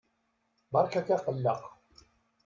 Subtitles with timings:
[0.71, 1.61] Beṛka-k aqelleq.